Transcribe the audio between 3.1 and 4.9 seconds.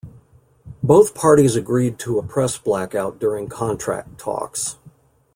during contract talks.